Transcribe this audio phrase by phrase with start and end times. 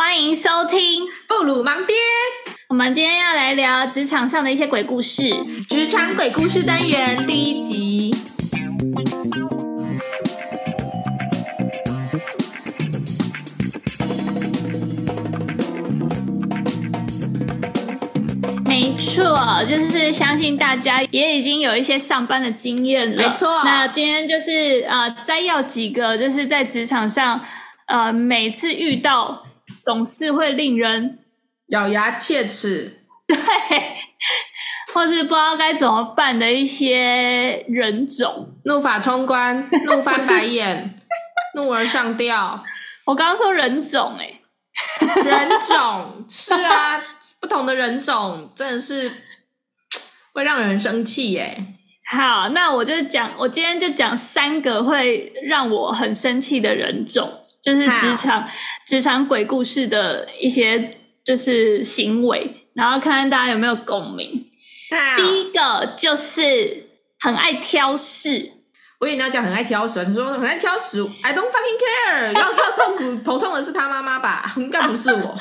[0.00, 1.96] 欢迎收听布鲁盲爹。
[2.68, 5.28] 我们今天要来聊职场上的一些鬼故事，
[5.68, 8.14] 职场鬼故事单元第一集。
[18.64, 23.16] 没错，就是相信大家也已经有一些上班的经验了。
[23.16, 27.40] 没错，那今天就是呃摘要几个，就是在职场上
[27.86, 29.42] 呃每次遇到
[29.82, 31.18] 总是会令人
[31.68, 33.36] 咬牙切齿， 对，
[34.92, 41.00] 或是不知道该怎么办的一些人种，怒发冲冠，怒翻白眼，
[41.54, 42.64] 怒而上吊。
[43.06, 44.40] 我刚刚说人种、欸，
[45.00, 47.02] 哎，人种 是啊。
[47.40, 49.12] 不同的人种真的是
[50.32, 51.56] 会让人生气耶。
[52.10, 58.48] 好，那我就讲，我今天就讲三个会让我很生气的人种，就是职场
[58.86, 64.44] 职场鬼故事的一些就是行为，然后看看大家有没有共鸣。
[65.16, 66.88] 第一个就是
[67.20, 68.52] 很爱挑事，
[69.00, 75.38] 我以为你要讲很爱挑食，你说很爱挑食，I don't fucking care，要 要痛苦头痛的是他妈妈吧，应该不是我。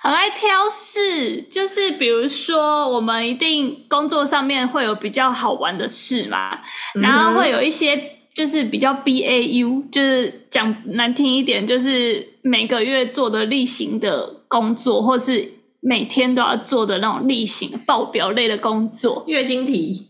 [0.00, 6.60] 很爱挑事，就是比如说，我们一定工作上面会有比较好玩的事嘛，
[6.94, 20.08] 嗯、然后会有一些就是比较 BAU，就是讲难听一点，就是每个月做的例行的工作，或是每天都要做的那种例行报表类的工作，月经题，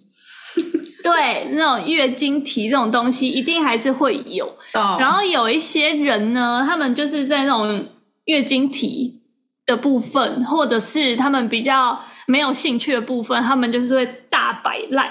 [1.04, 4.46] 对，那种月经题这种东西一定还是会有。
[4.74, 7.86] 哦、然后有一些人呢，他们就是在那种
[8.24, 9.22] 月经题。
[9.66, 15.10] 的部分，或者是他们比较没有兴趣的部分，他们就是会大摆烂。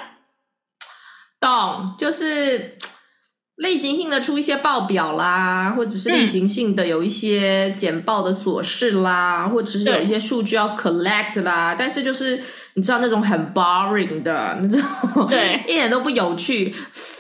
[1.42, 2.78] 懂，就是
[3.58, 12.42] 例行性的出一些报表啦，或者是例行性的有一些简报的琐事啦，嗯、或者是有一些数据要 collect 啦，但是就是
[12.74, 16.76] 你知道那种很 boring 的那种，对， 一点都不有趣，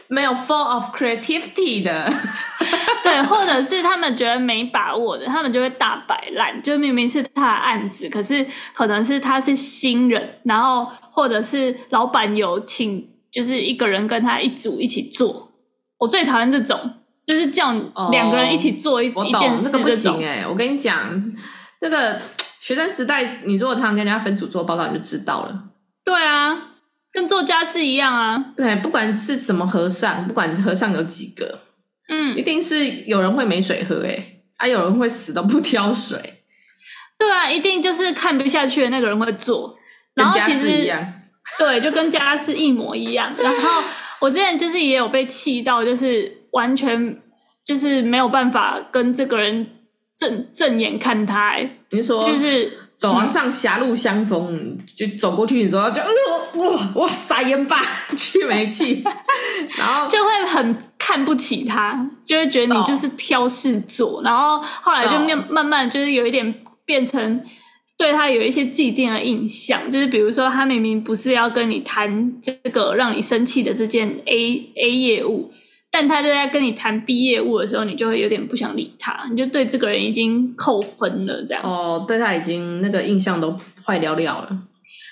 [0.09, 2.11] 没有 full of creativity 的。
[3.01, 6.61] 对，或者是他们觉得没把握的，他们就会大摆烂。
[6.61, 15.51] 就明明是他的案子，可是可能是他是新人，然后或者是老板有请，就是一个人跟他一组一起做。
[15.97, 16.93] 我最讨厌这种，
[17.25, 17.73] 就是叫
[18.11, 19.81] 两个人一起做一、哦、一件事这种。
[19.81, 21.33] 那個不行哎，我跟你讲，
[21.81, 22.21] 那个
[22.59, 25.63] 学生时代，你如果常常跟人家分组做报告，你就知道了。
[26.03, 26.57] 对啊，
[27.11, 28.53] 跟做家事一样啊。
[28.55, 31.59] 对，不管是什么和尚，不管和尚有几个。
[32.07, 36.43] 嗯，一定是有人会没水喝诶，啊，有人会死都不挑水。
[37.17, 39.75] 对啊，一定就是看不下去的那个人会做，
[40.13, 41.13] 然后其实一样，
[41.57, 43.33] 对，就跟家事一模一样。
[43.37, 43.81] 然后
[44.19, 47.21] 我之前就是也有被气到，就是完全
[47.65, 49.67] 就是没有办法跟这个人
[50.15, 51.49] 正正眼看他。
[51.49, 52.79] 哎，你说就是。
[52.97, 57.75] 走廊上狭路相逢，嗯、就走过去，你知道就哇哇哇撒盐巴
[58.15, 59.03] 去煤气，
[59.77, 66.55] 然后就会很看不起他，就会觉得你就是挑事做，哦、然后后来就慢慢慢就是有一点
[66.85, 67.43] 变成
[67.97, 75.51] 对他有一些既定的印象，就是比如说他明明不是要跟你谈这个让你生气的这件 A A 业务。
[75.91, 81.63] 但他在跟你谈 B 业务的时候，你就会有点不想理他，你就对这个人已经扣分了，这样。
[81.63, 84.59] 哦，对他已经那个印象都坏掉掉了。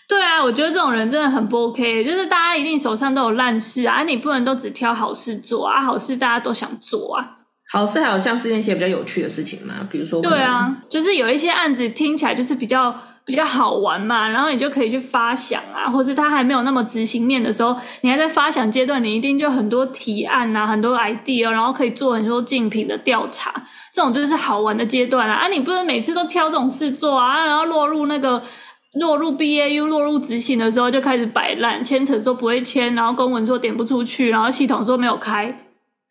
[0.10, 7.38] 对啊，我觉得这种人真的很不 OK，就是大家一定手上都有烂事啊，你不能都只挑好事做啊，好事大家都想做啊。
[7.74, 10.22] 好事还有像是那些比较有趣的事情嘛，比如说。
[10.22, 12.96] 对啊，就是有一些案子听起来就是比较。
[13.26, 23.50] 比较好玩嘛，然后你就可以去发想啊，或者他还没有那么执行面的时候，你还在发想阶段，你一定就很多提案啊，很多 idea，然后可以做很多竞品的调查，
[23.94, 25.36] 这种就是好玩的阶段啊。
[25.36, 28.44] 啊，你不能每次都挑这种事做啊，然后落入那个
[28.96, 35.63] 落入 BAU 落入执行的时候就开始摆烂，签呈说不会签，然后公文说点不出去，然后系统说没有开，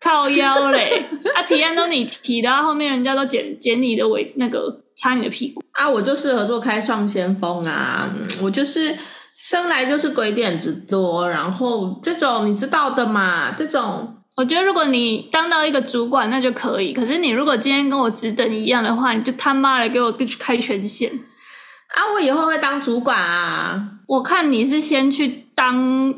[0.03, 1.05] 靠腰嘞，
[1.35, 4.81] 啊，提案都你提的，后面人家都剪剪你的尾那个。
[4.95, 5.89] 擦你的屁股啊！
[5.89, 8.09] 我就适合做开创先锋啊！
[8.43, 8.97] 我就是
[9.35, 13.51] 生来就是鬼点子多，然后这种你知道的嘛？
[13.57, 22.13] 这种我觉得如果你当到一个主管那就可以，可是你如果今天跟我职等一样的话，你就他妈的给我去开权限啊！
[22.15, 23.83] 我以后会当主管啊！
[24.07, 26.15] 我看你是先去当，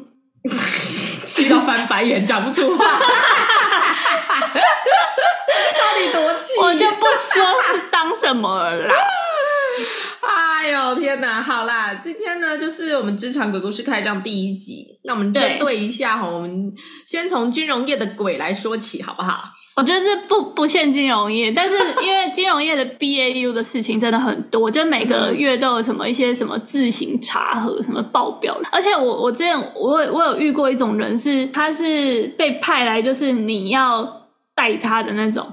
[1.24, 2.84] 气到翻白眼讲不出话。
[5.94, 6.60] 到底多气？
[6.60, 8.94] 我就不说是当什么了啦。
[10.26, 11.42] 哎呦天哪！
[11.42, 16.72] 好啦，今天呢就是我们职场鬼故事开张第一集，那我们针对一下哈，我们
[17.06, 19.44] 先从金融业的鬼来说起，好不好？
[19.76, 28.56] 我觉得是不不限金融业，但是因为金融业的 BAU 的事情真的很多，就每个月都有什么一些什么自行查核、什么报表。
[28.72, 35.52] 而且我我之前我我有遇过一种人是，他是被派来就是你要带他的那种，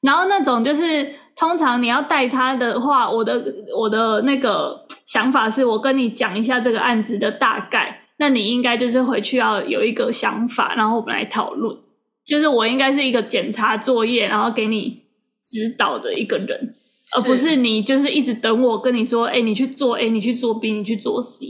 [0.00, 3.42] 然后那种就是通常你要带他的话，我的
[3.76, 11.76] 我的那个想法是我跟你讲一下这个案子的大概，那你应该就是回去要有一个想法，然后我们来讨论。
[12.24, 15.02] 就是我应该是一个检查作业，然后给你
[15.42, 16.74] 指导的一个人，
[17.16, 21.46] 而不是你就是一直等我跟你说，哎、欸，你去做 A，你去做 B，你去做 C。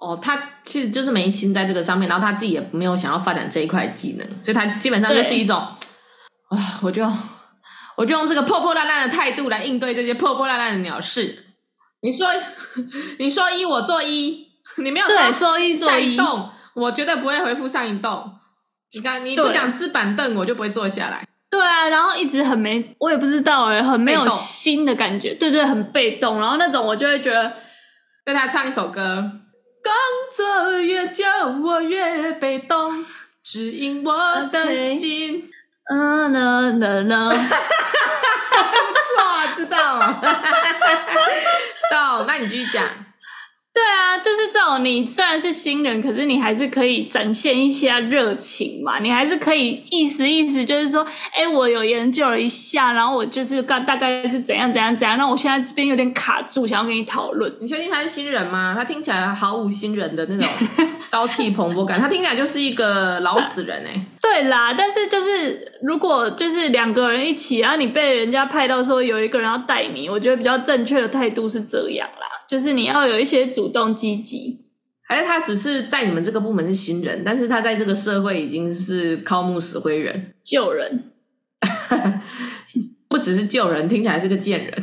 [0.00, 7.06] 哦，他其实就是没心在这个上面，然后他自己也没有想要发展这一块技能，所以他基本上就是一种，啊，我就
[8.00, 11.44] 我就用这个破破烂烂的态度来应对这些破破烂烂的鸟事。
[12.00, 12.28] 你说
[13.20, 14.46] 你说一，我做一，
[14.78, 18.32] 你没有对说一做一动，我绝对不会回复上一动。
[18.94, 21.28] 你看你不讲支板凳，我就不会坐下来。
[21.50, 25.34] 对啊，然后一直很没，我也不知道哎，很没有心的感觉。
[25.34, 26.40] 对对，很被动。
[26.40, 27.52] 然后那种我就会觉得，
[28.24, 29.30] 对他唱一首歌，
[29.84, 29.92] 工
[30.34, 31.26] 作越久，
[31.62, 33.04] 我越被动，
[33.44, 35.50] 只因我的心。
[35.88, 40.20] 嗯啦啦啦， 不错啊，知道了。
[41.90, 42.84] 到，那你继续讲。
[43.80, 44.84] 对啊，就是这种。
[44.84, 48.98] 你虽然是新人，可是你还是可以展现一些热情嘛。
[48.98, 55.16] 你还是可以意思意思，就是说，哎，我有研究了一下，然后我就是大大概是怎样怎样怎样。
[55.16, 57.50] 那我现在这边有点卡住，想要跟你讨论。
[57.58, 58.74] 你确定他是新人吗？
[58.76, 60.46] 他听起来毫无新人的那种
[61.08, 64.04] 朝气蓬勃感，他听起来就是一个老死人哎。
[64.20, 72.26] 对啦，但是就是如果就是两个人一起，然后你被人家派到说有一个人要带你，我觉得比较正确的态度是这样啦。
[72.50, 74.64] 就是你要有一些主动积极，
[75.06, 81.12] 还是他只是在你们这个部门是新人，但是他在这个社会已经是靠木死灰人，救人，
[83.08, 84.82] 不只是救人，听起来是个贱人，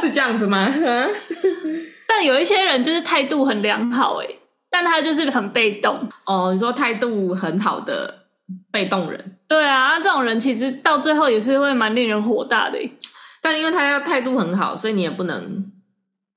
[0.00, 0.68] 是这样子吗？
[2.08, 4.26] 但有一些人就是态度很良好，哎，
[4.68, 6.08] 但他就是很被动。
[6.26, 8.24] 哦，你说态度很好的
[8.72, 12.78] 被动人，对啊，这种人其实到最后也是会蛮令人火大的。
[13.40, 15.64] 但因为他要态度很好，所以你也不能，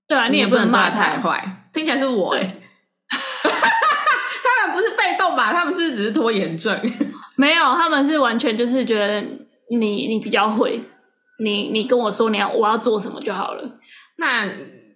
[0.08, 1.68] 对啊，你也不能骂太坏。
[1.74, 2.42] 听起来是我哎，
[3.10, 5.52] 他们不是被动吧？
[5.54, 6.80] 他们是只是拖延症？
[7.36, 9.22] 没有，他们是完全就是觉得
[9.70, 10.82] 你你比较会，
[11.44, 13.80] 你你跟我说你要我要做什么就好了。
[14.18, 14.50] 那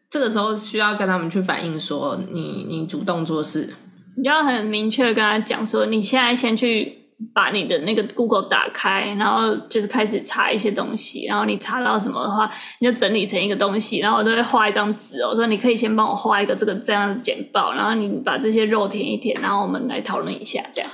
[0.10, 3.74] 这个时候需要跟他们去反映说，你你主动做事，
[4.18, 7.05] 你就要很明确的跟他讲说，你现在先去。
[7.34, 20.92] 把你的那个 Google 打开，然后就是开始查一些东西，然后你查到什么的话，你就整理成一个东西，然后我都会画一张纸哦，我说你可以先帮我画一个这个这样的简报，然后你把这些肉填一填，然后我们来讨论一下，这样，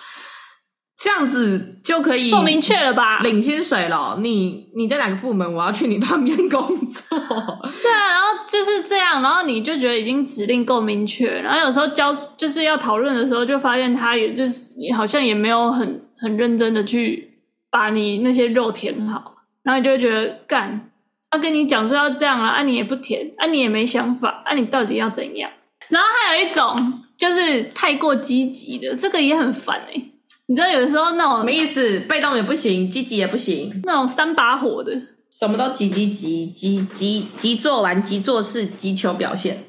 [1.03, 3.21] 这样子就可以够明确了吧？
[3.21, 5.51] 领薪水了，你你在哪个部门？
[5.51, 7.17] 我要去你旁边工作。
[7.17, 15.99] 对啊，然后就是这样，然后你就觉得已经指令够明确，然后有时候交就是要讨论的时候，就发现他也就是好像也没有很。
[16.21, 17.39] 很认真的去
[17.71, 20.91] 把你那些肉填好，然后你就会觉得干，
[21.31, 25.49] 他跟你讲说要这样啊，啊你也不填，啊你也没想法，啊你到底要怎样？
[25.89, 30.11] 然后还有一种就是太过积极的，这个也很烦哎、欸。
[30.45, 31.99] 你知道有的时候那种什么意思？
[32.01, 35.01] 被动也不行，积极也不行，那种三把火的，
[35.31, 39.63] 什么都急急急急急急做完，急做事，急求表现。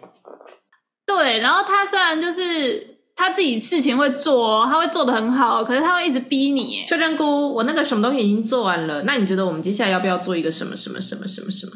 [1.07, 2.93] 对，然后他虽然就是。
[3.15, 6.83] 他自己事情会做，他会做的很好，可是他会一直逼你。
[6.85, 11.73] 秀珍姑，我那个什么东西已经做完了，那你觉得我们接下来要不要做一个什么什么什么什么什么？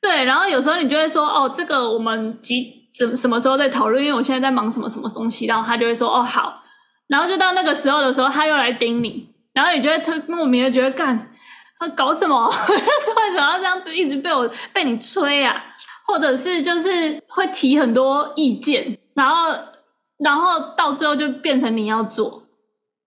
[0.00, 4.02] 对，然后有时候你就会说，哦，这个我们几什什么时候再讨论？
[4.02, 6.62] 因为我现在在忙什么什么东西，然后他就会说，哦，好。
[7.08, 11.30] 然后就到那个时候的时候，他又来盯你，然后你觉得他莫名的觉得干
[11.78, 12.50] 他搞什么？
[12.52, 15.62] 是 为什么要这样一直被我被你催啊？
[16.06, 19.52] 或者是就是会提很多意见，然后。
[20.18, 22.42] 然后到最后就变成你要做，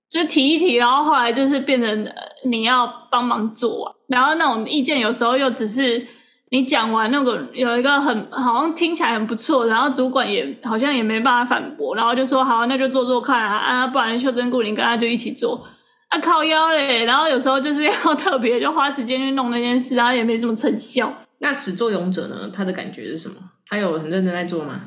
[0.09, 2.07] 就提一提，然后后来就是变成
[2.45, 6.05] 你要帮忙做完，然后那种意见有时候又只是
[6.51, 15.63] 你讲完那个有一个很好像听起来很不错，然后主管也好像也没办法反驳，然后就说好，那就做做看啊，啊，不然秀珍菇你跟他就一起做
[16.09, 21.13] 啊，靠腰嘞，然后有时候就是要 特别就花时间去弄那件事，然后也没什么成效。
[21.39, 22.49] 那始作俑者呢？
[22.51, 23.35] 他的感觉是什么？
[23.67, 24.81] 他有很认真在做吗？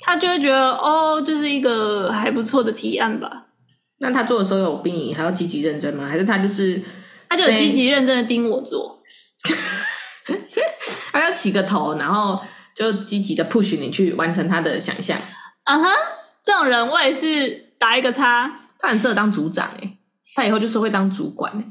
[0.00, 3.46] 他就会觉得哦，就是一个还不错的提案吧。
[3.98, 6.06] 那他做的时候有比你还要积极认真吗？
[6.06, 6.80] 还是他就是
[7.28, 9.02] 他就积极认真的盯我做？
[11.12, 12.40] 他要起个头，然后
[12.74, 15.18] 就积极的 push 你去完成他的想象。
[15.64, 15.88] 啊哈，
[16.44, 18.54] 这种人我也是打一个叉。
[18.78, 19.98] 他很适合当组长哎，
[20.34, 21.64] 他以后就是会当主管哎。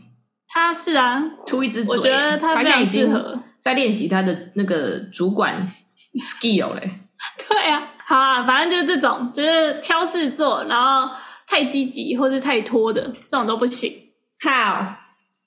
[0.50, 5.55] 他是啊，出一只嘴，我觉得他非常适合在练习他的那个主管
[6.19, 7.00] skill 嘞。
[7.48, 11.14] 对啊，好啊，反正就是这种，就是挑事做，然后
[11.46, 13.92] 太积极或是太拖的这种都不行。
[14.42, 14.96] 好，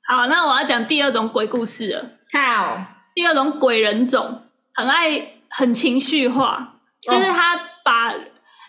[0.07, 2.11] 好，那我要讲第二种鬼故事了。
[2.33, 4.43] 好，第二种鬼人种，
[4.75, 8.15] 很爱很情绪化，就是他把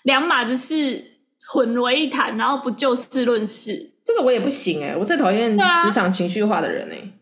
[0.04, 1.20] 两码子事
[1.52, 3.92] 混为一谈，然后不就事论事。
[4.02, 7.14] 这个我也不行哎、欸，我最讨厌职场情绪化的人哎、欸。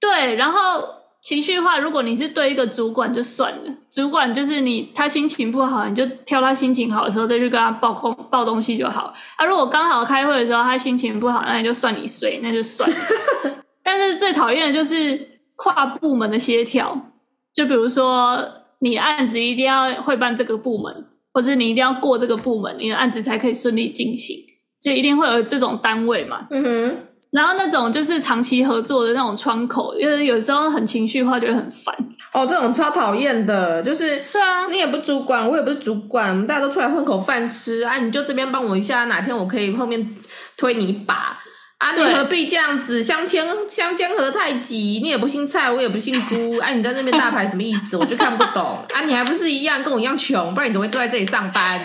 [0.00, 0.82] 对，然后
[1.26, 9.12] 情绪化，如果你是对一个主管就算了，主管就是你，他心情不好，你就挑他心情好的时候再去跟他报空报东西就好。
[9.34, 12.96] 啊，如果刚好开会的时候他心情不好，那你就算你衰，那就算了。
[13.82, 15.34] 但是最讨厌的就是。
[15.58, 17.12] 跨部门的协调，
[17.54, 18.46] 就比如说
[18.80, 24.36] 你案子一定要会办这个部门，或者你一定要过这个部门，你的案子才可以顺利进行，
[24.82, 26.46] 就一定会有这种单位嘛。
[26.50, 26.96] 嗯哼。
[27.36, 31.94] 然后那种就是长期合作的那种窗口，因为有时候很情绪化，觉得很烦。
[32.32, 40.16] 哦，这种超讨厌的，就是对啊，你也不主管，我也不是主管，大家都出来混口饭吃啊，你就这边帮我一下，哪天我可以后面
[40.56, 41.38] 推你一把。
[41.78, 43.02] 啊，你何必这样子？
[43.02, 45.00] 相煎相煎何太急？
[45.02, 46.56] 你也不姓蔡，我也不姓辜。
[46.56, 47.98] 哎、 啊，你在那边大牌什么意思？
[47.98, 48.82] 我就看不懂。
[48.94, 50.54] 啊，你还不是一样跟我一样穷？
[50.54, 51.78] 不然你怎么会坐在这里上班？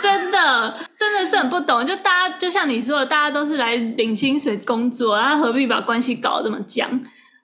[0.00, 1.84] 真的，真的是很不懂。
[1.84, 6.88] 就大家就像你说的，大家都是来领薪水工作，然后何必把关系搞得这么僵？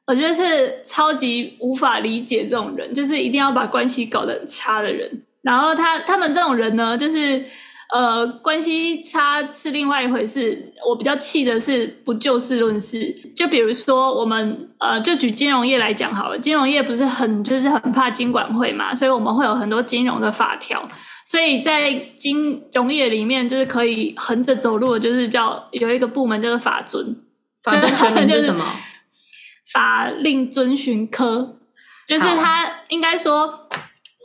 [0.06, 5.10] 我觉得是超级无法理解这种人，就是一定要把关系搞得很差的人。
[5.42, 7.44] 然后他他们这种人呢，就是。
[7.88, 10.72] 呃，关系差是另外一回事。
[10.84, 13.14] 我比较气的是不就事论事。
[13.36, 16.36] 就比如说，我们呃，就举金融业来讲好了。
[16.36, 20.82] 金融业不是很就是很怕金管会嘛，所以我们会有很多金融的法条。
[21.26, 27.16] 所以在金融业里面，就是可以横着走路的，就是叫有一个部门叫做法遵。
[27.62, 28.64] 法遵全名是什么？
[29.72, 31.58] 法令遵循科，
[32.06, 33.68] 就是它应该说，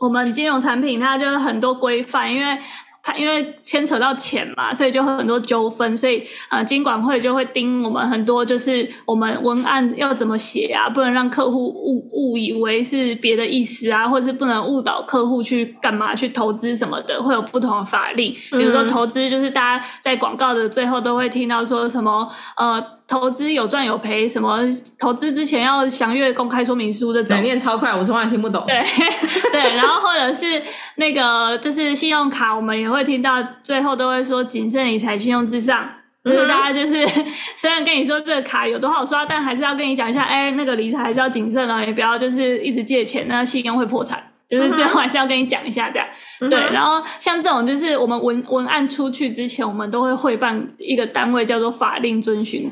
[0.00, 2.58] 我们金融产品它就是很多规范，因为。
[3.02, 18.32] 它因为牵扯到钱嘛，所以就会很多纠纷，所以呃，金管会就会盯我们很多，就是我们文案要怎么写啊，不能让客户误误以为是别的意思啊，或者是不能误导客户去干嘛去投资什么的，会有不同的法令。
[18.52, 23.01] 比如说投资，就是大家在广告的最后都会听到说什么呃。
[23.12, 24.60] 投资有赚有赔，什么
[24.98, 27.22] 投资之前要详阅公开说明书的。
[27.42, 28.64] 念超快，我从来听不懂。
[28.66, 28.82] 对
[29.52, 30.62] 对，然后或者是
[30.94, 35.86] 那个就是信用卡，我们也会听到最后都会说谨慎理财，信用至上。
[36.24, 44.22] 就是大家就是、嗯、 虽然跟你说这个卡有多好刷，但还是要跟你讲一下，哎，那个理财还是要谨慎哦，也不要就是一直借钱，那信用会破产。
[44.48, 46.06] 就是最后还是要跟你讲一下这样。
[46.40, 52.70] 嗯、对，然后像这种就是我们文文案出去之前，我们都会会办一个单位叫做法令遵循。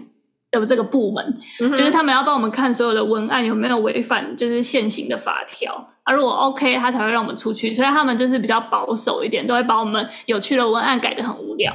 [0.51, 5.89] 的这个部门，嗯、就是他们要帮我们看所有的文案有没有违反，就是现行的法条。
[6.03, 7.73] 啊如果 OK，他才会让我们出去。
[7.73, 11.73] 所以他们就是比较保守一点，都会把我们有趣的文案改的很无聊，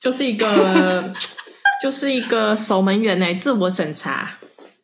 [0.00, 1.12] 就是一个
[1.82, 4.37] 就是一个守门员呢，自我审查。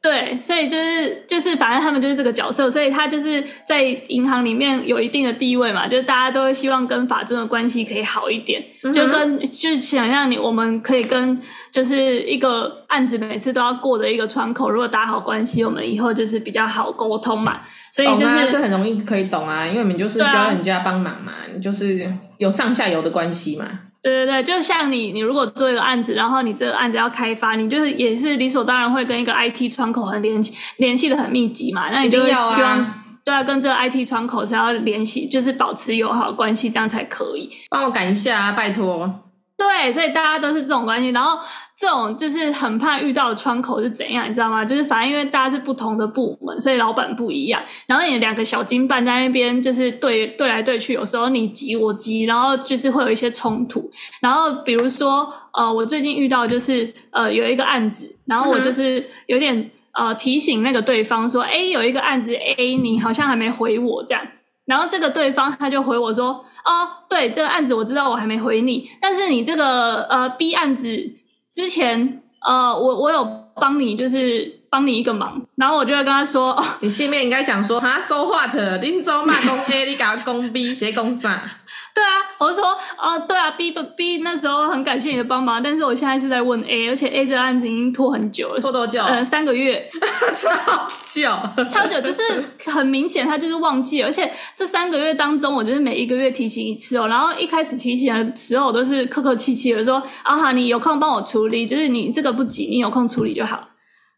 [0.04, 11.40] 对，所以就是就是，反正他们就是这个角色，所以他就是在银行里面有一定的地位嘛，就是大家都会希望跟法尊的关系可以好一点，嗯、就跟就是想象你我们可以跟
[11.72, 17.62] 就是一个案子每次都要过的一个窗口，如果打好关系，我们以后就是比较好沟通嘛。
[17.90, 22.06] 所以就是这很容易可以懂啊，因为你就是需要人家帮忙嘛，你就是
[22.36, 23.66] 有上下游的关系嘛。
[24.04, 37.48] 对对对，就像你，你如果做一个案子，然后你这个案子要开发，你就是也是理所当然会跟一个 IT 窗口很联系，联系的很密集嘛，那你就希望对啊，跟这个 IT 窗口是要联系，就是保持友好关系，这样才可以。
[37.70, 39.23] 帮我赶一下啊，拜托。
[39.56, 41.38] 对，所以大家都是这种关系，然后。
[41.76, 44.64] 这种就是很怕遇到的窗口是怎样，你知道吗？
[44.64, 47.60] 就是反正因为大家是不同的部门，所以老板不一样。
[47.88, 53.90] 然后你两个小金办在那边就是对对来对去，有时候你急我急，然后就是会有一些冲突。
[54.20, 64.24] 然后比如说，呃，我最近遇到就是呃有一个案子，然后我就是有点呃提醒那个对方说，哎，有一个案子 A，你好像还没回我这样。
[64.64, 71.12] 然后这个对方他就回我说，哦，对，这个案子我知道我还没回你，但是你这个呃 B 案子。
[71.52, 78.52] 之前呃，我我有帮你，就是帮你一个忙，然后我就会跟他说，哦、你心里面应该想说，哈，so what？
[78.80, 81.40] 林州骂公 A，你给他公 B，谁公啥？
[81.94, 89.00] 对啊，我就说，哦，对啊，B 不 B 那时候很感谢你的帮忙，但是我现在是在问 A，而且 A 这个案子已经拖很久了，拖多久？
[89.04, 89.88] 呃，三个月，
[90.34, 103.68] 超久，超久，就是很明显他就是忘记了，而且这三个月当中，我就是每一个月提醒一次哦，然后一开始提醒的时候，我都是客客气气的说，啊哈，你有空帮我处理，就是你这个不急，你有空处理就好。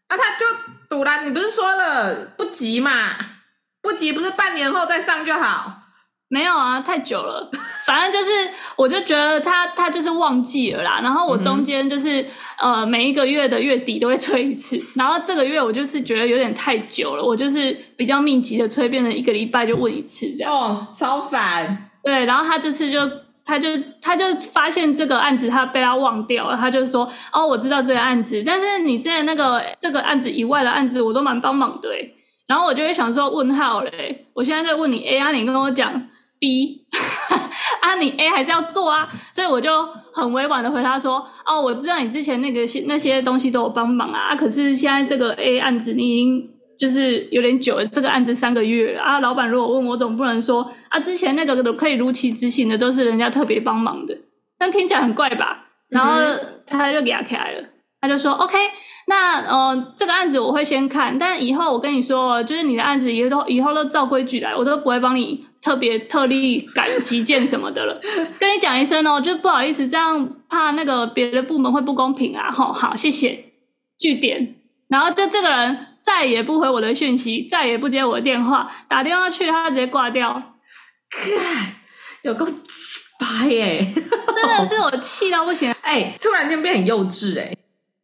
[0.09, 0.45] 那、啊、他就
[0.89, 2.91] 赌了，你不是说了不急嘛？
[3.81, 5.73] 不急不是半年后再上就好？
[6.29, 7.49] 没有啊，太久了。
[7.85, 10.99] 反正就是，我就觉得他他就是忘记了啦。
[11.01, 12.21] 然后我中间就是、
[12.61, 14.77] 嗯、呃每一个月的月底都会催一次。
[14.95, 20.53] 然后这个月我就是觉得有点太久了，我就是比较密集的催，变成一个礼拜就问一次这样。
[20.53, 21.89] 哦，超烦。
[22.03, 22.99] 对，然后他这次就。
[23.47, 23.69] 他就
[24.01, 31.89] 他就发现这个案子他被他忘掉了，他就说哦，我知道这个案子，但是你之前那个这个案子以外的案子我都蛮帮忙的，
[32.45, 35.93] 然后我就会想说问号嘞，我现在在问你 A 啊，你跟我讲
[36.37, 36.85] B
[37.81, 46.56] 啊，你 A 还是要做啊，所以我就很委婉的回答说哦，我知道你之前那个那些东西都有帮忙啊，可是现在这个 A 案子你已经。
[46.77, 49.19] 就是有点久了，这个案子三个月了啊。
[49.19, 54.15] 老板如果问我，总不能说啊，之前那个都可以如期执行的，都是人家特别帮忙的，
[54.59, 55.65] 但听起来很怪吧？
[55.89, 56.21] 然后
[56.67, 57.63] 他就给他开了，
[57.99, 58.55] 他就说 OK，
[59.07, 67.99] 那呃，这个案子我会先看，但以后我跟你说，就是你的案子以后都以后都照规矩来，我都不会帮你特别特例赶急件什么的了。
[68.37, 72.51] 跟你讲一声哦，就不好意思，这样怕那个别的部门会不公平啊。
[72.51, 73.45] 吼，好，谢谢，
[73.97, 74.55] 据点。
[74.89, 75.87] 然后就这个人。
[76.07, 80.41] 再也不回我的讯息，再也不接我的电话，打电话去他直接挂掉，
[82.23, 83.85] 有够气掰耶！
[83.93, 87.51] 真的是我气到不行， 哎、欸，突然间变很幼稚哎，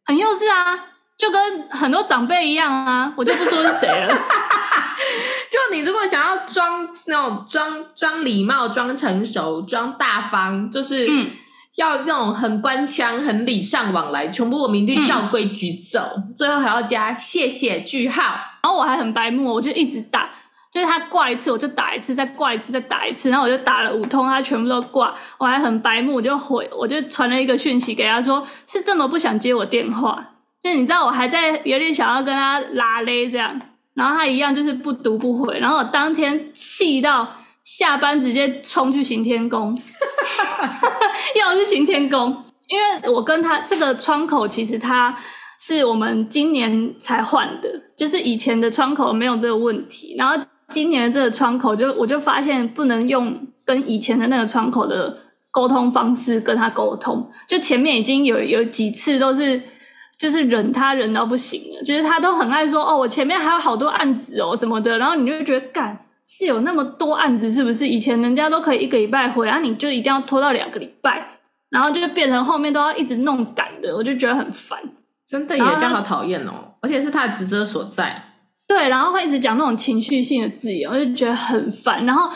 [0.04, 0.84] 很幼稚啊，
[1.16, 4.08] 就跟很多长辈一样啊，我就不说是谁了。
[5.50, 11.06] 就你如果想要装那种装装礼貌、装成熟、装大方，就是。
[11.08, 11.30] 嗯
[11.76, 18.22] 要那种很官腔、很礼尚往来，全部我们一定照规矩走，嗯，最后还要加谢谢句号。
[18.62, 20.30] 然后我还很白目，我就一直打，
[20.72, 25.12] 就是他挂一次我就打一次，再挂一次再打一次，然后我就打了五通，他全部都挂。
[25.38, 33.60] 我还很白目，我就回，我就传了一个讯息给他说，是这么不想接我电话，就你知道我还在有点想要跟他拉勒这样，
[33.94, 37.28] 然后他一样就是不读不回，然后我当天气到。
[37.64, 39.74] 下班直接冲去行天宫，
[41.34, 45.16] 又是行天宫，因为我跟他这个窗口其实他
[45.58, 50.36] 是我们今年才换的，就是以前的窗口没有这个问题，然后
[50.68, 55.16] 今年的这个窗口就我就发现不能用跟以前的那个窗口的
[55.50, 59.60] 沟通方式跟他沟通，就前面已经有有几次都是
[60.18, 66.03] 就是忍他忍到不行了，就是他都很爱说哦，我前面还有好多案子哦什么的，然后你就觉得干。
[66.26, 67.86] 是有那么多案子，是不是？
[67.86, 71.38] 以前人家都可以一个礼拜回，啊，你就一定要拖到两个礼拜，
[71.70, 74.78] 然后就变成后面都要一直弄赶的，我就觉得很烦，
[75.28, 76.74] 真的也这样好讨厌哦。
[76.80, 78.22] 而且是他的职责所在，
[78.66, 82.04] 对，然后会一直讲那种情绪性的字眼，我就觉得很烦。
[82.06, 82.30] 然后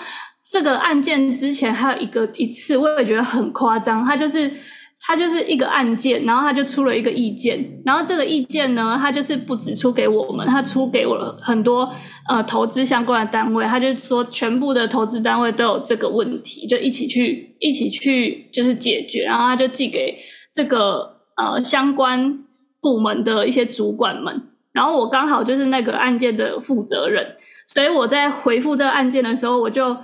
[0.46, 4.52] 这个案件之前还有一个一次，我也觉得很夸张，他就是。
[5.00, 11.88] 他就是一个案件，然后他就出了一个意见，然后这个意见呢，他就是不只出给我们，他出给我了很多
[12.28, 20.18] 呃投资相关的单位，他就说全部的投资单位都有这个问题，就一起去一起去就是解决，然后他就寄给
[20.52, 22.44] 这个呃相关
[22.82, 29.96] 部门的一些主管们，然后我刚好就是那个案件的负责人，所以我在回复这个案件的时候，我就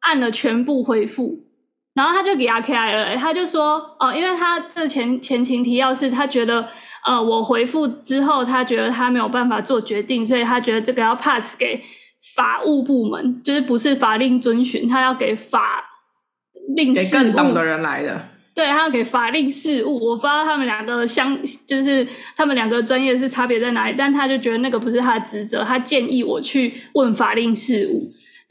[0.00, 1.40] 按了全部回复。
[1.94, 6.66] 然后他就给他开了，他就说哦，因为他这前前情提要是他觉得
[7.04, 11.82] 呃，我回复之后，他觉得他没有办法做决定，所以他觉得这个要 pass 给
[12.34, 15.84] 法务部门，就是不是法令遵循，他要给法
[16.74, 18.28] 令事务，给更懂的人来的。
[18.54, 28.00] 对，他要给法令事务，我不知道他们两个相，就是他们两个专业是差别在哪里，但他就觉得那个不是他的职责，他建议我去问法令事务。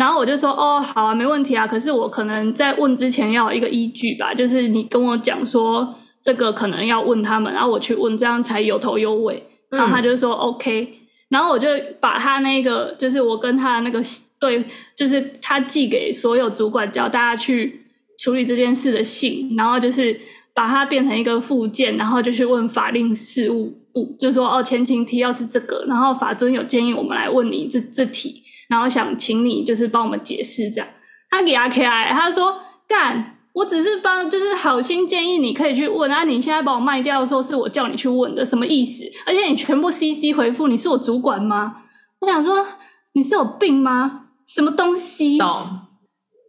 [0.01, 1.67] 然后我就说哦，好啊，没问题啊。
[1.67, 9.43] 可是我可能在问之前要有一个依据吧，就是你跟我讲说这个可能要问他们，然后我去问，这样才有头有尾。
[9.69, 10.91] 然后他就说 OK，
[11.29, 11.67] 然后我就
[11.99, 14.01] 把他那个就是我跟他那个
[14.39, 14.65] 对，
[14.97, 17.85] 就是他寄给所有主管叫大家去
[18.17, 20.19] 处理这件事的信，然后就是
[20.55, 28.41] 把它变成一个附件，然后就去问法令事务部，就说哦，前情提要是这个，然后法尊有建议我们来问你这这题。
[28.71, 30.87] 然后想请你就是帮我们解释这样，
[31.29, 32.57] 他给他开，他说
[32.87, 36.23] 干，我只是帮，就是好心建议你可以去问啊。
[36.23, 39.03] 你现在把我卖掉，说是我叫你去问的，什么意思？
[39.25, 41.83] 而且你全部 CC 回复，你是我主管吗？
[42.19, 42.65] 我想说
[43.11, 44.27] 你是有病吗？
[44.47, 45.37] 什么东西？
[45.37, 45.67] 懂？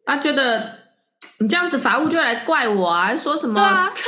[0.05, 0.79] 他觉得
[1.41, 3.61] 你这样子，法务就会来怪我啊，说什么？
[3.61, 4.05] 啊、看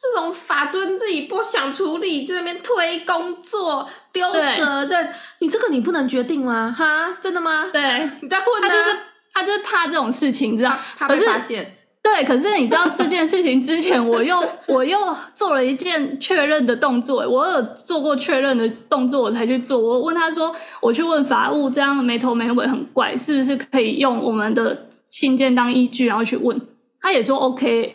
[0.00, 6.74] 这种法尊自己不想处理，就在那边推工作丢责任，你这个你不能决定吗？
[6.76, 7.68] 哈，真的吗？
[7.70, 8.68] 对，你在问呢？
[8.68, 8.96] 他就是
[9.34, 10.74] 他就是怕这种事情，你知道？
[10.96, 11.76] 怕被发现。
[12.02, 14.98] 对，可是你知道这件事情之前，我又 我又
[15.34, 17.16] 做了一件确认的动作。
[17.28, 19.78] 我有做过确认的动作，我才去做。
[19.78, 26.58] 我问他说：“我去问法务，这样没头没尾，很怪，是不是可以用我们的信件当依据，然后去问？”
[27.02, 27.94] 他也说 OK。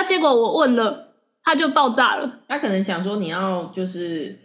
[0.00, 1.08] 啊，结果我问了，
[1.42, 2.38] 他就爆炸了。
[2.48, 4.38] 他可能想说你要就是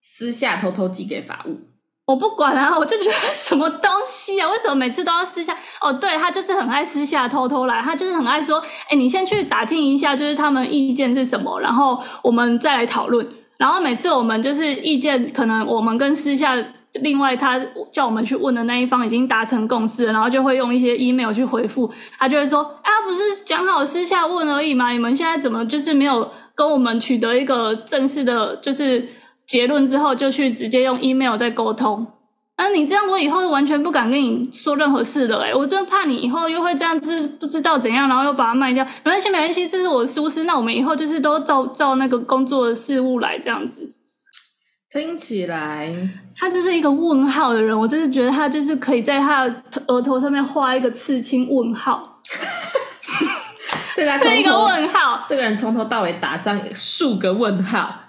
[0.00, 1.58] 私下偷偷寄给法务。
[2.06, 4.48] 我不管啊，我就觉得什么东西啊？
[4.48, 5.54] 为什么每次都要私下？
[5.80, 13.28] 哦，对，他就是很爱私下偷偷来，他就是很爱说，哎，你先去打听一下，就是他们意见是什么，然后我们再来讨论。
[13.58, 16.56] 然后每次我们就是意见，可能我们跟私下
[16.94, 24.90] 另外他叫我们去问的那一方已经达成共识，然后就会用一些 email 去回复，他就会说，啊，不是讲好私下问而已吗？
[24.90, 29.08] 你们现在怎么就是没有跟我们取得一个正式的，就是。
[29.48, 32.06] 结论之后就去直接用 email 再沟通，
[32.56, 38.84] 啊，你这样我以后完全不敢跟你说任何事了，诶，我真的怕你以后又会这样子不知道怎样，然后又把它卖掉。
[39.02, 43.90] 没关系，没关系，这是我的疏失，那我们以后就是都照照那个工作的事务来这样子。
[44.90, 45.94] 听起来
[46.34, 52.20] 他就是一个问号的人，我真的觉得他就是可以在他的额头上面画一个刺青问号，
[53.94, 58.04] 对他是一个问号，这个人从头到尾打上数个问号。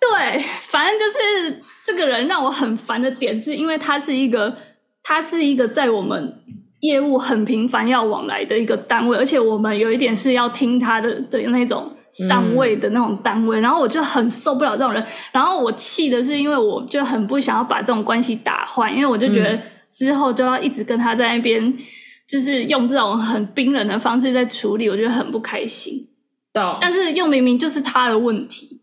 [0.00, 4.56] 对，反正就是这个人让我很烦的点，是因为他是一个，
[5.04, 6.42] 他是一个在我们
[6.80, 11.96] 业务很频繁要往来的一个单位，而且我们有一点是要听他的的那种
[12.28, 19.60] 上位的那种单位，嗯、然后我就很受不了这种人，然后我气的是因为我就很不想要把这种关系打坏，因为我就觉得
[19.92, 21.76] 之后就要一直跟他在那边，
[22.28, 26.08] 就是用这种很冰冷的方式在处理，我觉得很不开心。
[26.52, 28.80] 懂，但是又明明就是他的问题。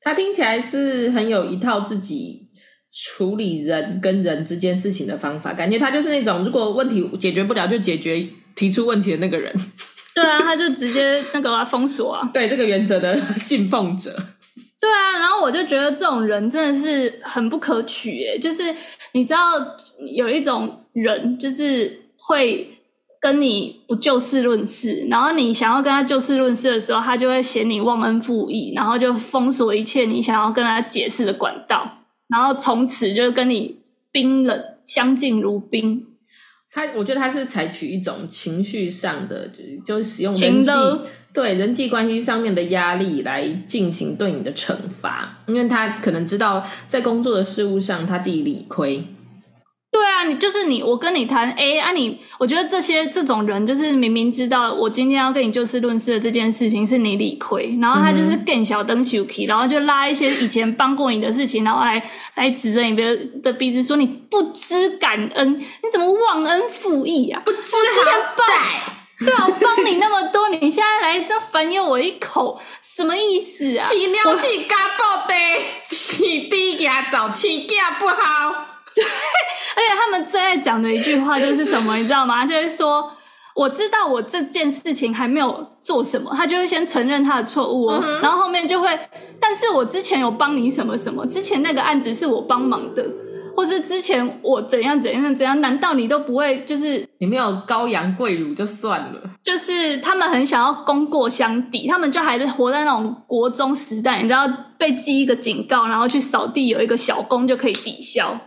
[0.00, 2.48] 他听起来是很有一套自己
[2.92, 8.26] 处理人跟人之间事情的方法，感觉他就是那种如果问题解决不了就解决
[8.56, 9.54] 提出问题的那个人。
[10.14, 12.30] 对啊，他就直接那个封锁啊。
[12.32, 14.10] 对这个原则的信奉者。
[14.80, 18.74] 对啊，然后我就觉得这种人真的是很不可取诶，就是
[19.12, 19.52] 你知道
[20.14, 22.78] 有一种人就是会。
[23.22, 31.88] 跟你不就事论事，然后你想要跟他就事论事的时候，他就会嫌你忘恩负义，然后就封锁一切你想要跟他解释的管道，
[32.26, 33.78] 然后从此就跟你
[34.10, 36.04] 冰冷相敬如宾。
[36.74, 40.72] 他，我觉得他是采取一种情绪上的，就是就是使用人际
[41.34, 49.04] 对人际关系上面的压力来进行对你的惩罚，因为他可能知道在工作的事务上他自己理亏。
[50.24, 62.02] 你就是你，我跟你谈 A 啊你，我觉得这些这种人就是明明知道我今天要跟你就事论事的这件事情是你理亏，然后他就是更小灯 Suki，然后就拉一些以前帮过你的事情，然后来
[62.34, 67.42] 来指着你的的鼻子说你不知感恩，你怎么忘恩负义啊？
[67.44, 67.58] 不知
[68.04, 73.84] 好歹，对啊，我帮你那么多，你现在来这反咬我一口，什么意思啊？
[73.84, 75.34] 起尿气嘎爆的，
[75.86, 78.71] 起低牙早，起价不好。
[78.96, 82.44] 对，而且他们最爱讲的一句话就是什么，你知道吗？
[82.46, 83.10] 就是说，
[83.54, 88.98] 我知道我这件事情还没有做什么，他就会先承认他的错误哦，嗯、然后后面就会，
[89.40, 93.04] 但是我之前有帮你什么什么，之前那个案子是我帮忙的，
[93.56, 96.64] 或是之前我怎样怎样怎样，难道你都不会？
[96.64, 108.38] 就是你没有高扬贵乳就算了，就是他们很想要功过相抵，他们就还是活在那种国中时代，你知道，被记一个警告，然后去扫地有一个小功就可以抵消。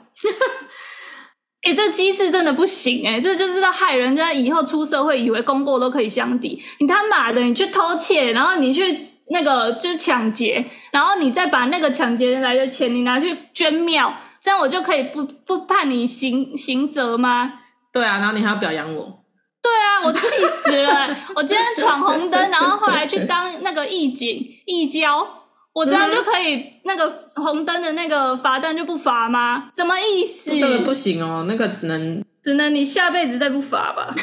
[1.64, 3.22] 哎、 欸，这机制真的不行哎、欸！
[3.22, 6.62] 这就是在害人家以后出社会，以为功过都可以相抵。
[6.80, 17.54] 你他妈的，你去偷窃，然后你去那个就是抢劫，然后你再把那个抢劫来的钱，你拿去捐庙，这样我就可以不不判你刑刑责吗？
[17.92, 19.24] 对啊，然后你还要表扬我？
[19.62, 21.18] 对啊，我气死了！
[21.36, 25.35] 我今天闯红灯，然后后来去当那个义警义交。
[25.76, 29.66] 我这样就可以，那个红灯的那个罚单就不罚吗？
[29.70, 30.54] 什么意思？
[30.56, 34.08] 那个不行哦，那个只能只能你下辈子再不罚吧。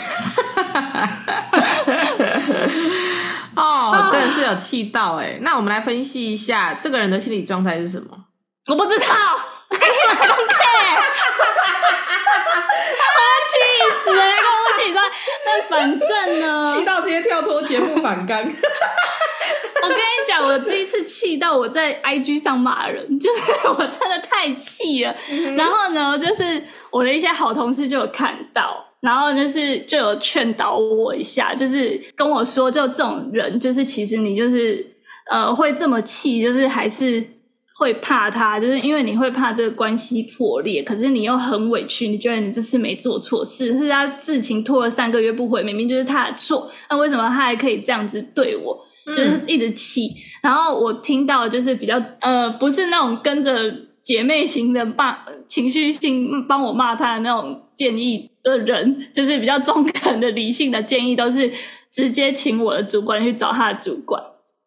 [3.55, 5.39] 哦，真的是有气到哎！
[5.43, 8.17] 那我们来分析一下这个人的心理状态是什么？
[8.69, 9.07] 我不知道，
[13.53, 13.59] 气
[14.05, 14.17] 死了！
[14.17, 15.01] 跟我一起说，
[15.45, 18.39] 那反正呢， 气到直接跳脱节目反纲。
[19.83, 25.15] 我跟你讲，我这一次气到我在 IG 上骂人，就是我真的太气了。
[25.31, 34.87] 嗯、然后呢，就是我的一些好同事就有看到，然后就是就有劝导我一下，就是跟我说，就这种人，就是其实你就是
[35.29, 37.25] 呃会这么气，就是还是
[37.75, 48.87] 会怕他，就是因为你会怕这个关系破裂，可是你又很委屈，你觉得你这次没做错事，是他事情拖了三个月不回，明明就是他的错，那为什么他还可以这样子对我？
[49.05, 53.53] 就是一直气，嗯、然后我听到就是比较呃，不是那种跟着
[54.01, 61.51] 姐妹型的骂情绪性帮我骂他的那种建议的人，就是比较中肯的理性的建议，都是
[61.91, 64.23] 直接请我的主管去找他的主管，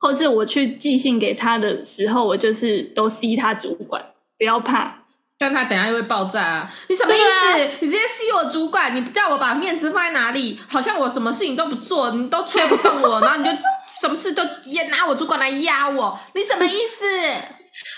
[0.05, 3.99] 或是我去寄信给他的时候，我就是都 C 他主管，
[4.37, 4.99] 不要怕，
[5.39, 6.71] 但他等下又会爆炸啊！
[6.87, 7.47] 你什么意思？
[7.47, 10.59] 啊、你直接吸我主管，你不叫我把面子放在哪里？
[10.69, 13.51] 好像我什么事情都不做，你都催不动我， 然后你就。
[13.97, 17.05] 什么事都也拿我主管来压我，你什么意思？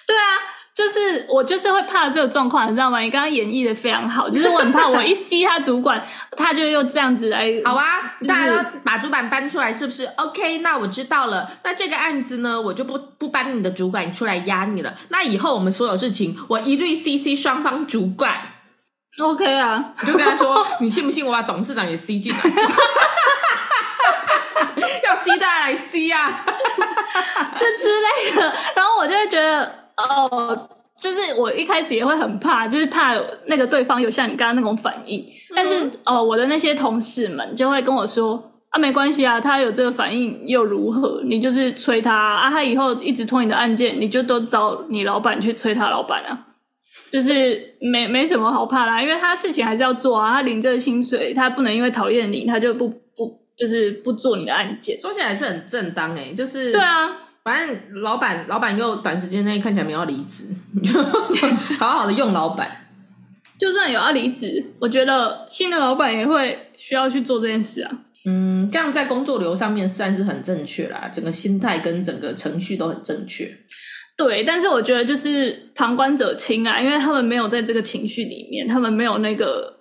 [0.05, 0.37] 对啊，
[0.77, 2.99] 就是我就是会怕这个状况，你知道吗？
[2.99, 6.05] 你刚刚演绎的非常好，就是我很怕我一吸他主管，
[6.37, 7.51] 他就又这样子来。
[7.65, 11.49] 好啊，就是、大家都把主管搬出来，是不是？OK，那我知道了。
[11.63, 14.93] 那这个案子呢，我就不不搬你的主管出来压你了。
[15.09, 18.35] 那以后我们所有事情，我一律 CC 双方主管。
[19.19, 22.39] OK 啊，就跟他说， 你信不信我把董事长也吸进来？
[25.03, 26.43] 要吸大家来吸啊，
[27.55, 28.53] 就之类的。
[28.75, 33.15] 然后我就会觉得，哦，就是我一开始也会很怕，就是怕
[33.47, 35.25] 那个对方有像你刚刚那种反应。
[35.55, 41.21] 但是哦，我的那些同事们就会跟我说啊，没关系啊，他有这个反应又如何？
[41.25, 46.47] 你就是催他啊，他以后一直拖你的案件，你就都找你老板去催他老板啊，
[47.09, 53.47] 就是没没什么好怕啦，因为他事情还是要做啊，他领这个薪水，他不能因为讨厌你，他就不不。
[53.57, 57.09] 就是不做你的案件，说起来是很正当哎、欸，就是对啊，
[57.47, 61.01] 反正老板老板又短时间内看起来没有要离职，你就
[61.79, 62.69] 好好的用老板。
[63.57, 67.91] 就算有要离职，我觉得新的老板也会需要去做这件事啊。
[68.25, 73.49] 嗯，这样在工作流上面算是很正确啦，整个心态跟整个程序都很正确。
[74.17, 79.75] 对，但是我觉得就是旁观者清啊，因为他们没有在这个情绪里面，他们没有那个。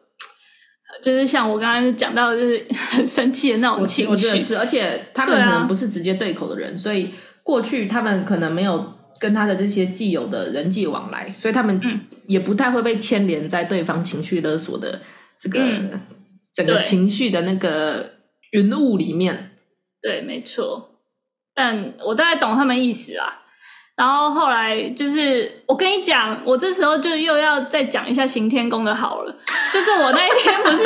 [1.02, 7.10] 就是像我刚刚讲到，就是 很生气的那种情绪，我觉得是，而且他们可能不是直接对口的人，啊、所以
[7.46, 11.80] 过去他们可能没有跟他的这些既有的人际往来，所以他们
[12.26, 15.00] 也不太会被牵连在对方情绪勒索的
[15.38, 16.00] 这个、嗯、
[16.52, 18.14] 整个情绪的那个
[18.50, 19.52] 云雾里面。
[20.02, 20.90] 对，没错，
[21.54, 23.36] 但我大概懂他们意思啦。
[23.94, 29.34] 然后后来就是，我跟你讲，我这时候就又要再讲一下行天宫的好了。
[29.72, 30.84] 就是我那一天不是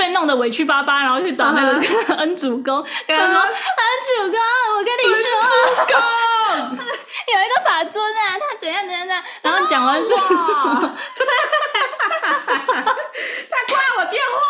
[0.00, 1.78] 被弄得委屈巴巴，然后去找那个
[2.16, 3.50] 恩主公，跟他说：“恩
[4.08, 4.40] 主公，
[4.78, 5.52] 我跟你说，主
[5.92, 5.94] 公
[7.28, 10.22] 有一个法尊啊，他怎样怎样怎样。”然后讲完之后，
[13.50, 14.40] 他挂我电话。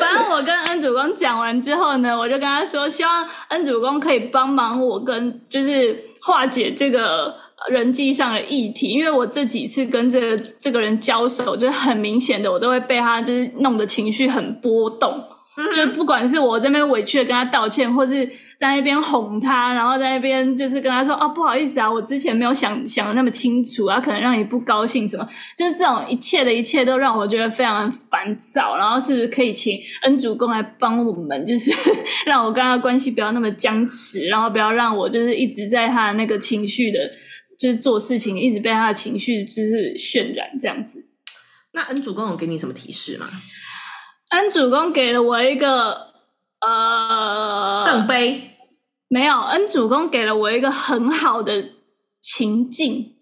[0.00, 7.36] 反正我跟恩主公讲完之后呢，我就跟他说，希望恩主公可以帮忙我跟就是化解这个
[7.70, 15.22] 人际上的议题，因为我这几次跟这个这个人交手，就是很明显的，我都会被他就是弄得情绪很波动。
[15.74, 18.26] 就不管是我这边委屈的跟他道歉，或是
[18.60, 28.76] 在那边哄他，然后在那边就是跟他说：“哦，不好意思啊，我之前没有想想的那么清楚啊，可能让你不高兴什么。”就是这种一切的一切都让我觉得非常的烦躁。
[28.76, 31.72] 然后是不是可以请恩主公来帮我们，就是
[32.26, 36.98] 让我跟他关系不要那么僵持，然后不要让我就是一直在他那个情绪的，
[37.58, 41.06] 就是做事情一直被他的情绪就是渲染这样子。
[41.72, 43.26] 那恩主公有给你什么提示吗？
[44.30, 46.14] 恩主公给了我一个
[46.60, 48.56] 呃圣杯，
[49.08, 49.40] 没有。
[49.42, 51.70] 恩主公给了我一个很好的
[52.20, 53.14] 情境，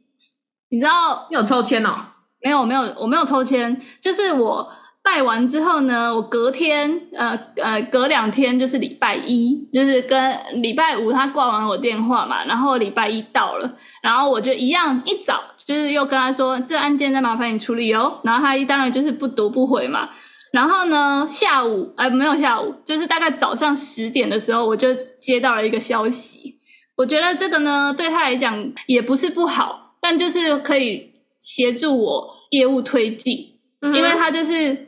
[0.71, 1.27] 你知道？
[1.31, 1.95] 你有抽签哦？
[2.41, 3.81] 没有，没有，我没有抽签。
[4.01, 4.73] 就是我
[5.05, 13.71] 拜完之后呢，我隔天呃呃隔两天就是礼拜一，就是跟礼拜五他挂完我电话嘛，然后礼拜一到了，
[14.03, 20.09] 然后我就一样一早就是又跟他说，这案件再麻烦你处理哦，然后他一当然就是不读不回嘛。
[20.53, 24.89] 然后呢，下午哎，没有下午，就是大概早上十点的时候，我就
[25.21, 26.57] 接到了一个消息。
[26.97, 34.84] 我觉得这个呢，对他来讲也不是不好，但就是可以协助我业务推进，嗯、因为他就是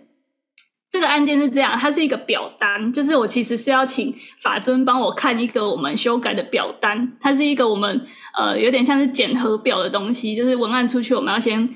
[0.88, 8.00] 这个案件是这样，它是一个表单，就是我其实是要请法尊帮我看一个我们修改的表单，它是一个我们
[8.38, 11.68] 呃有点像是检核表的东西，就是文案出去，我们要先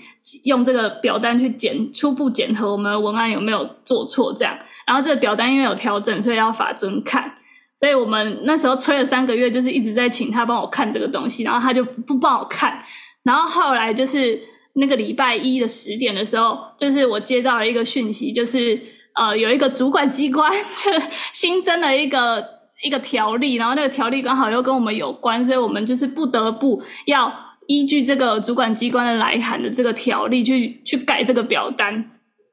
[0.44, 7.34] 用这个表单去检初步检核我们的文案有没有做错这样，然后这个表单因为有调整，所以要法尊看，
[7.76, 12.78] 所以我们那时候催了三个月，就是一直在请他帮我看这个东西，然后他就不帮我看，
[13.24, 14.40] 然后后来就是
[14.74, 18.80] 那个礼拜一的十点的时候，就是我接到了一个讯息，就是。
[19.14, 22.42] 呃，有一个主管机关 就新增了一个
[22.82, 27.30] 一个条例，然后那个条例刚好又跟我们有关，所以我们就是不得不要
[27.66, 32.10] 依据这个主管机关的来函的这个条例去去改这个表单。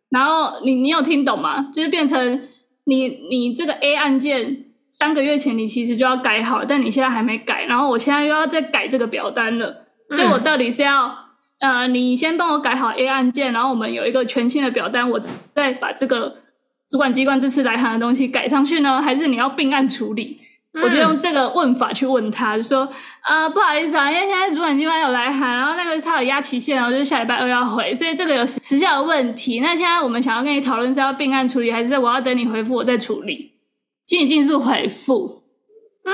[0.09, 1.69] 然后你你有听懂吗？
[1.73, 2.41] 就是变成
[2.85, 11.15] 你你这个 A 案件三个月前你其实就要改好，但你现在还没改，然后我现在又要再改这个表单了，所以我到底是要
[11.59, 15.21] 呃，你先帮我改好 A 案件，然后我们有一个全新的表单，我
[15.53, 16.46] 再把这个。
[16.89, 20.39] 主管机关这次来函的东西改上去呢，还是你要并案处理？
[20.73, 22.81] 嗯、我就用这个问法去问他，就说：
[23.21, 29.59] 啊、呃，不好意思啊，因为现在主管机关有来函，然后那个他有压期限，然后就是下礼拜二要回，所以这个有时效的问题。
[29.59, 33.51] 那现在我们想要跟你讨论是要并案处理，还是我要等你回复我再处理？
[34.05, 35.43] 请你尽速回复。
[36.05, 36.13] 嗯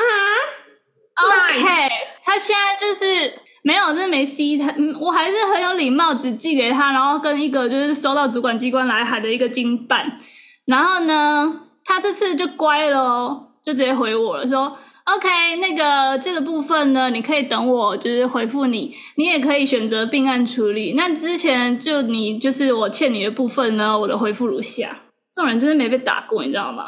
[1.16, 1.90] ，OK，Nice
[2.24, 3.34] 他现在就是
[3.64, 10.20] 没有，这没 C 他，我还是很有礼貌，只寄给他，然后跟一个就是收到主管机关来函的一个经办。
[10.66, 20.94] 然后呢，他这次就乖了哦，就直接回我了，说：“OK，那个这个部分呢，你可以等我，就是回复你，你也可以选择并案处理。
[20.96, 25.02] 那之前就你就是我欠你的部分呢，我的回复如下。
[25.34, 26.86] 这种人就是没被打过，你知道吗？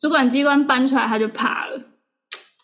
[0.00, 1.78] 主管机关搬出来他就怕了，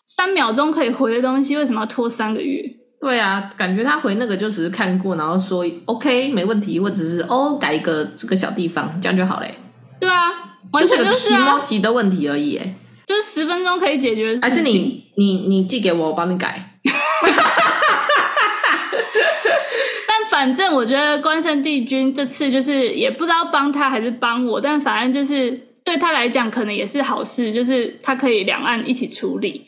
[0.05, 2.63] 三秒钟可以回的东西，为什么要拖三个月？
[2.99, 9.53] 对啊，感觉他回那个就只是看过，然后说 OK 没问题，或者是哦改一个这个小地方，这样就好嘞。”
[9.99, 10.31] 对啊，
[10.71, 14.37] 完全就是啊，个急的问题而已，哎，就是十分钟可以解决。
[14.41, 16.79] 还是你你你寄给我，我帮你改。
[20.07, 25.51] 但反正我觉得关圣帝君这次就是也不知道帮他还是帮我，但反正就是
[25.83, 29.65] 对他来讲可能也是好事，就是他可以两岸一起处理，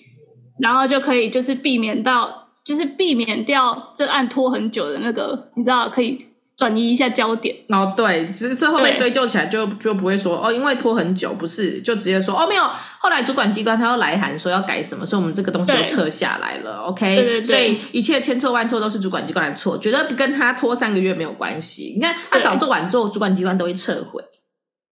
[0.59, 6.17] 然后就可以就是避免到就是避免掉这案拖很久的那个，你知道可以。
[6.61, 12.61] 转移一下焦点，哦，对，只是之后被追究起来就就不会说哦，因为拖很久，不是就直接说哦没有，
[12.99, 21.93] 后来主管机关他又来函说要改什么，所以我们这个东西就撤下来了，OK，对对对，所以一切千错万错都是主管机关的错，觉得跟他拖三个月没有关系。
[21.95, 24.23] 你看他早做晚做，主管机关都会撤回。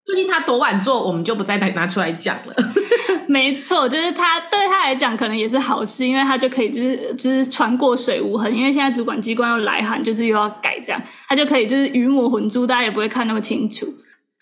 [0.06, 2.56] 最近他多晚做，我们就不再拿拿出来讲了。
[3.32, 13.86] 没错，就是他对他来讲可能也是好事，因为他就可以就是就是船过水无痕，因为现在主管机关要来函，就是又要改这样，他就可以就是鱼目混珠，大家也不会看那么清楚。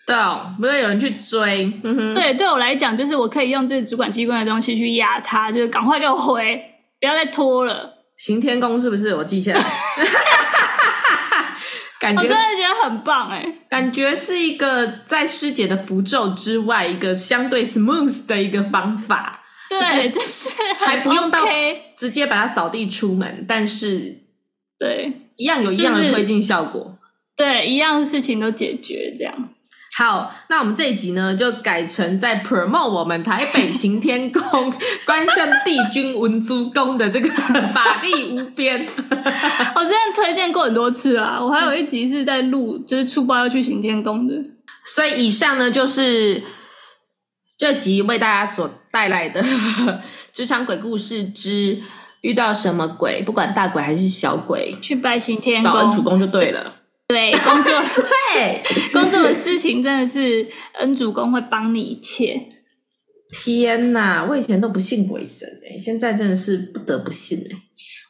[0.06, 1.70] 对哦，不会有人去追。
[1.84, 6.58] 嗯哼，对，对我来讲，就是我可以用这个主管机关的东西去压他，就是赶快给我回，
[6.98, 7.92] 不要再拖了。
[8.16, 9.14] 行天宫是不是？
[9.14, 9.62] 我记下来。
[12.00, 19.44] 感觉我真的觉得很棒哎，感觉是一个在师姐的符咒之外，一个相对 smooth 的一个方法。
[19.68, 21.44] 对，就是还不用到
[21.94, 24.22] 直接把它扫地出门，但是
[24.78, 26.96] 对，一样有一样的推进效果。
[27.36, 29.50] 对，一样的事情都解决这样。
[29.98, 34.72] 好，那我们这一集呢，就改成在 promote 我们台北行天宫
[35.04, 37.28] 关圣帝君文殊宫的这个
[37.74, 38.86] 法力无边。
[39.74, 44.34] 我之前推荐过很多次啦，我还有一集是在录，就是出包要去行天宫的。
[44.86, 46.44] 所以以上呢，就是
[47.56, 49.44] 这集为大家所带来的
[50.32, 51.82] 职场鬼故事之
[52.20, 56.74] 遇到什么鬼，不管大鬼还是小鬼，去拜行天宫，找恩主公就对了。
[57.08, 57.72] 对，工作
[58.34, 62.46] 对工作的事情真的是恩主公会帮你一切。
[63.32, 67.56] 天哪，我以前都不信鬼神哎，现在真的是不得不信哎。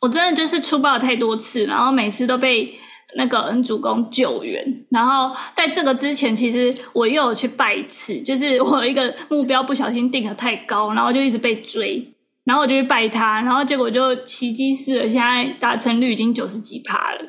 [0.01, 2.73] 我真的就是出包了太多次，然后每次都被
[3.17, 4.87] 那个恩主公救援。
[4.91, 17.21] 然后在这个之前，其实我又有去拜一次，就是我有一个目标不小心定的太高，然后就一直被追，然后我就去拜他，然后结果就奇迹似的，现在达成率已经九十几趴了。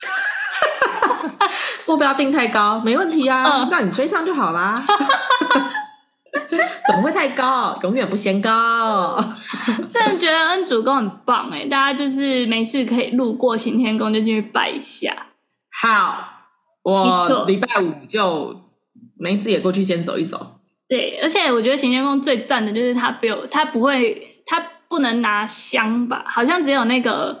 [1.86, 4.82] 目标定太高，没问题啊，让、嗯、你追上就好啦。
[6.86, 7.78] 怎么会太高？
[7.82, 9.22] 永远不嫌高。
[9.90, 15.26] 真的觉得恩主公很棒哎，大家就是没事可以路过行天宫就进去拜一下。
[15.82, 16.46] 好，
[16.82, 18.54] 我礼拜五就
[19.18, 20.58] 没事也过去先走一走。
[20.88, 26.24] 对，而且我觉得行天宫最赞的就是他不有，他不会，他不能拿香吧？
[26.26, 27.38] 好像只有那个。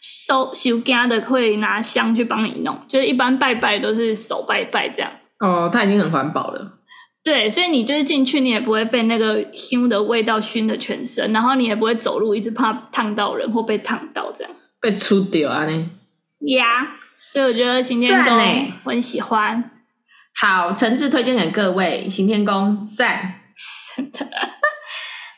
[0.00, 5.12] 收收家的会拿香去帮你弄，就是一般拜拜都是手拜拜这样。
[5.38, 6.78] 哦，他已经很环保了。
[7.22, 14.50] 对，所以你就是进去，你也不会被那个熏的味道熏的全身，然后你也不会走路一直怕烫到人或被烫到这样。
[14.80, 15.90] 被出掉啊呢？
[16.46, 16.86] 呀，yeah,
[17.18, 19.70] 所以我觉得行天宫我很喜欢。
[20.34, 23.34] 好，诚挚推荐给各位行天宫赞。
[23.94, 24.26] 真的。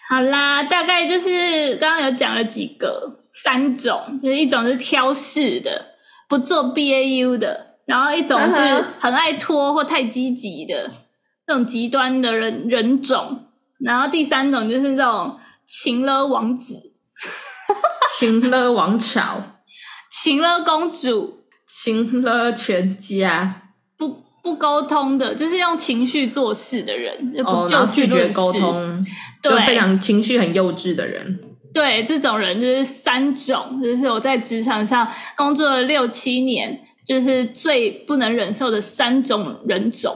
[0.09, 5.87] 好啦，大概就是刚刚有讲了几个三种，就是一种是挑事的，
[6.29, 10.91] 不做 BAU 的，然后一种是很爱拖或太积极的
[11.47, 13.47] 这种极端的人人种，
[13.81, 16.93] 然后第三种就是这种情勒王子。
[18.19, 19.43] 情勒王朝，
[20.11, 23.63] 情勒公主，情勒全家，
[23.97, 29.03] 不不沟通的，就是用情绪做事的人，就不就拒绝沟通，
[29.43, 31.41] 就非常情绪很幼稚的人。
[31.73, 35.07] 对，这种人就是三种，就是我在职场上
[35.37, 40.15] 工作了六七年，就是最不能忍受的三种人种。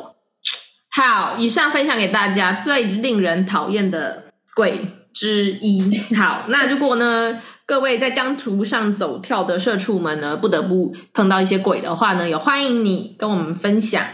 [0.90, 5.98] 好，以上分享给大家最令人讨厌的鬼之一。
[6.14, 7.40] 好，那如果呢？
[7.68, 14.04] 各位在江湖上走跳的社畜们呢，不得不碰到一些鬼的话呢，也欢迎你跟我们分享。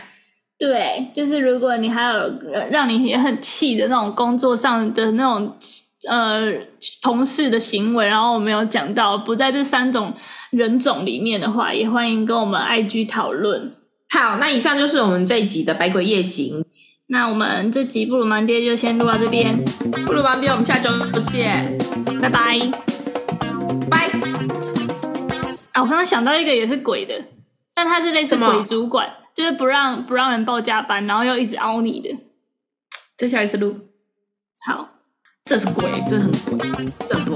[0.59, 2.32] 对，就是如果你还有
[2.70, 5.55] 让你也很气的那种工作上的那种
[6.09, 6.53] 呃
[7.00, 10.12] 同事的行为，然后我们有讲到不在这三种
[10.50, 13.74] 人种里面的话，也欢迎跟我们 IG 讨论。
[14.09, 16.64] 好，那以上就是我们这一集的百鬼夜行。
[17.09, 19.62] 那我们这集布鲁芒爹就先录到这边，
[20.07, 20.90] 布鲁芒爹，我们下周
[21.26, 21.76] 见，
[22.20, 22.59] 拜拜。
[23.90, 24.07] 拜
[25.72, 25.82] 啊！
[25.82, 27.14] 我刚刚想到一个也是鬼的，
[27.74, 32.16] 但他是类似鬼主管，就是不让不让人报加班，然后又一直凹你的。
[33.18, 33.76] 这下一次录。
[34.64, 34.91] 好，
[35.45, 37.32] 这是鬼，这很鬼，这很。